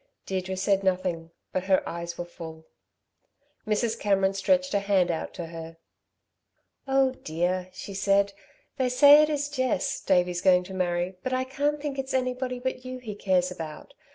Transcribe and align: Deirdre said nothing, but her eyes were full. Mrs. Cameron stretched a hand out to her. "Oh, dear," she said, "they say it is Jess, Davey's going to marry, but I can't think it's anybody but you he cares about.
Deirdre 0.25 0.55
said 0.57 0.83
nothing, 0.83 1.29
but 1.51 1.65
her 1.65 1.87
eyes 1.87 2.17
were 2.17 2.25
full. 2.25 2.65
Mrs. 3.67 3.99
Cameron 3.99 4.33
stretched 4.33 4.73
a 4.73 4.79
hand 4.79 5.11
out 5.11 5.31
to 5.35 5.45
her. 5.45 5.77
"Oh, 6.87 7.11
dear," 7.11 7.69
she 7.71 7.93
said, 7.93 8.33
"they 8.77 8.89
say 8.89 9.21
it 9.21 9.29
is 9.29 9.47
Jess, 9.47 10.01
Davey's 10.03 10.41
going 10.41 10.63
to 10.63 10.73
marry, 10.73 11.17
but 11.21 11.33
I 11.33 11.43
can't 11.43 11.79
think 11.79 11.99
it's 11.99 12.15
anybody 12.15 12.57
but 12.57 12.83
you 12.83 12.97
he 12.97 13.13
cares 13.13 13.51
about. 13.51 13.93